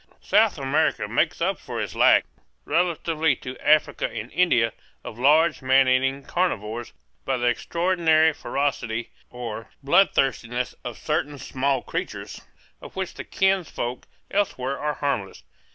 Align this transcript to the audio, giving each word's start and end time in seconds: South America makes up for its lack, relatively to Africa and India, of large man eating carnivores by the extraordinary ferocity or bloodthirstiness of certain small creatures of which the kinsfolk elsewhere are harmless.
South 0.23 0.57
America 0.57 1.07
makes 1.07 1.41
up 1.41 1.59
for 1.59 1.79
its 1.79 1.93
lack, 1.93 2.25
relatively 2.65 3.35
to 3.35 3.55
Africa 3.59 4.09
and 4.09 4.31
India, 4.31 4.73
of 5.03 5.19
large 5.19 5.61
man 5.61 5.87
eating 5.87 6.23
carnivores 6.23 6.91
by 7.23 7.37
the 7.37 7.45
extraordinary 7.45 8.33
ferocity 8.33 9.11
or 9.29 9.69
bloodthirstiness 9.83 10.73
of 10.83 10.97
certain 10.97 11.37
small 11.37 11.83
creatures 11.83 12.41
of 12.81 12.95
which 12.95 13.13
the 13.13 13.23
kinsfolk 13.23 14.07
elsewhere 14.31 14.79
are 14.79 14.95
harmless. 14.95 15.43